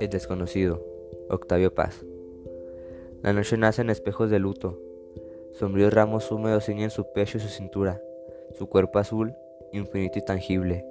[0.00, 0.84] El desconocido,
[1.28, 2.04] Octavio Paz.
[3.22, 4.78] La noche nace en espejos de luto.
[5.52, 8.00] Sombríos ramos húmedos ciñen su pecho y su cintura,
[8.58, 9.34] su cuerpo azul,
[9.72, 10.84] infinito y tangible.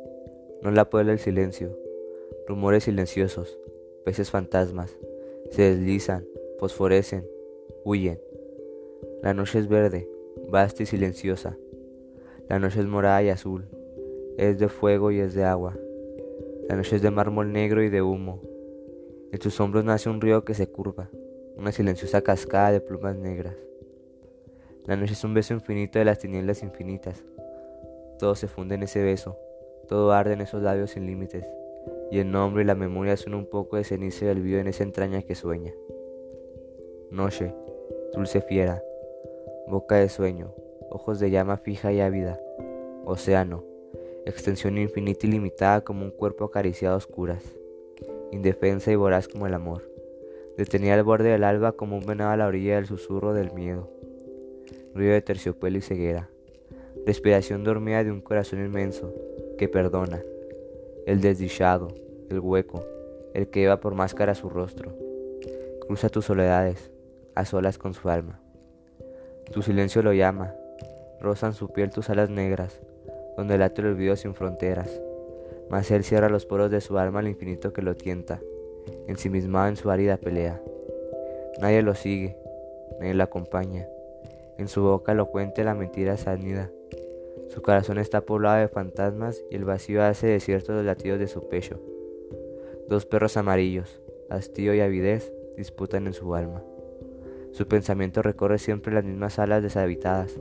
[0.61, 1.77] No la puebla el silencio.
[2.47, 3.57] Rumores silenciosos,
[4.03, 4.97] peces fantasmas,
[5.51, 6.25] se deslizan,
[6.59, 7.25] fosforecen,
[7.85, 8.19] huyen.
[9.23, 10.09] La noche es verde,
[10.49, 11.57] vasta y silenciosa.
[12.49, 13.65] La noche es morada y azul,
[14.49, 15.77] es de fuego y es de agua.
[16.67, 18.41] La noche es de mármol negro y de humo.
[19.31, 21.11] En sus hombros nace un río que se curva,
[21.57, 23.55] una silenciosa cascada de plumas negras.
[24.87, 27.23] La noche es un beso infinito de las tinieblas infinitas.
[28.17, 29.37] Todo se funde en ese beso,
[29.87, 31.45] todo arde en esos labios sin límites,
[32.09, 34.83] y el nombre y la memoria son un poco de ceniza y olvido en esa
[34.83, 35.71] entraña que sueña.
[37.11, 37.53] Noche,
[38.15, 38.81] dulce fiera,
[39.67, 40.55] boca de sueño,
[40.89, 42.39] ojos de llama fija y ávida,
[43.05, 43.70] océano,
[44.25, 47.43] extensión infinita y limitada como un cuerpo acariciado a oscuras,
[48.31, 49.89] indefensa y voraz como el amor,
[50.57, 53.89] detenida al borde del alba como un venado a la orilla del susurro del miedo,
[54.93, 56.29] río de terciopelo y ceguera,
[57.05, 59.13] respiración dormida de un corazón inmenso
[59.57, 60.21] que perdona,
[61.05, 61.87] el desdichado,
[62.29, 62.85] el hueco,
[63.33, 64.93] el que lleva por máscara su rostro,
[65.79, 66.91] cruza tus soledades,
[67.33, 68.39] a solas con su alma.
[69.51, 70.53] Tu silencio lo llama,
[71.19, 72.79] rozan su piel tus alas negras,
[73.41, 75.01] donde late el olvido sin fronteras.
[75.69, 78.39] Mas él cierra los poros de su alma al infinito que lo tienta,
[79.07, 80.61] ensimismado en su árida pelea.
[81.59, 82.37] Nadie lo sigue,
[82.99, 83.87] nadie lo acompaña.
[84.59, 86.69] En su boca elocuente la mentira sanida.
[87.49, 91.49] Su corazón está poblado de fantasmas y el vacío hace desierto los latidos de su
[91.49, 91.79] pecho.
[92.87, 96.61] Dos perros amarillos, hastío y avidez, disputan en su alma.
[97.53, 100.39] Su pensamiento recorre siempre las mismas salas deshabitadas,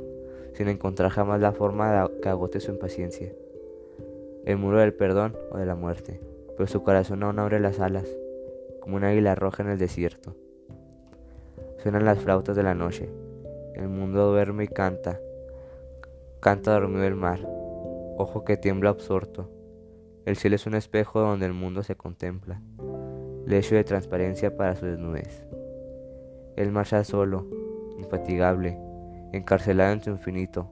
[0.54, 3.32] sin encontrar jamás la forma que agote su impaciencia.
[4.44, 6.20] El muro del perdón o de la muerte,
[6.56, 8.06] pero su corazón aún abre las alas,
[8.80, 10.34] como un águila roja en el desierto.
[11.78, 13.08] Suenan las flautas de la noche,
[13.74, 15.20] el mundo duerme y canta,
[16.40, 17.40] canta dormido el mar,
[18.16, 19.48] ojo que tiembla absorto.
[20.26, 22.60] El cielo es un espejo donde el mundo se contempla,
[23.46, 25.46] lecho de transparencia para su desnudez.
[26.56, 27.46] Él marcha solo,
[27.98, 28.78] infatigable,
[29.32, 30.70] encarcelado en su infinito,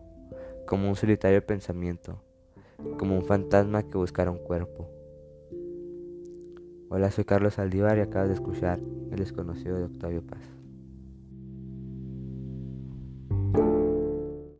[0.66, 2.22] como un solitario pensamiento,
[2.98, 4.88] como un fantasma que buscara un cuerpo.
[6.90, 8.78] Hola, soy Carlos Aldívar y acabas de escuchar
[9.10, 10.42] El desconocido de Octavio Paz.